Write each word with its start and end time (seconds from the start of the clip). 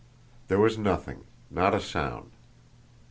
There 0.47 0.57
was 0.57 0.79
nothing 0.79 1.25
not 1.51 1.75
a 1.75 1.79
sound. 1.79 2.31